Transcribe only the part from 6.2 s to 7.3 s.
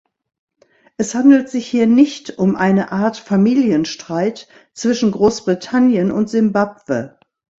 Simbabwe.